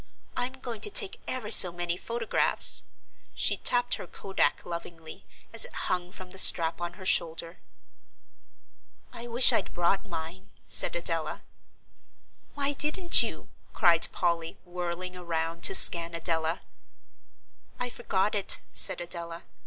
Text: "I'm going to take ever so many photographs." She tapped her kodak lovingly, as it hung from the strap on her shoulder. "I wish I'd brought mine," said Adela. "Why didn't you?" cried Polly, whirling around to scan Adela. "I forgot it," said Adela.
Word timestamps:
"I'm 0.35 0.53
going 0.53 0.81
to 0.81 0.89
take 0.89 1.19
ever 1.27 1.51
so 1.51 1.71
many 1.71 1.95
photographs." 1.95 2.85
She 3.35 3.55
tapped 3.55 3.93
her 3.97 4.07
kodak 4.07 4.65
lovingly, 4.65 5.27
as 5.53 5.63
it 5.65 5.73
hung 5.73 6.11
from 6.11 6.31
the 6.31 6.39
strap 6.39 6.81
on 6.81 6.93
her 6.93 7.05
shoulder. 7.05 7.59
"I 9.13 9.27
wish 9.27 9.53
I'd 9.53 9.75
brought 9.75 10.07
mine," 10.09 10.49
said 10.65 10.95
Adela. 10.95 11.43
"Why 12.55 12.73
didn't 12.73 13.21
you?" 13.21 13.49
cried 13.73 14.07
Polly, 14.11 14.57
whirling 14.65 15.15
around 15.15 15.61
to 15.65 15.75
scan 15.75 16.15
Adela. 16.15 16.61
"I 17.79 17.91
forgot 17.91 18.33
it," 18.33 18.59
said 18.71 19.01
Adela. 19.01 19.43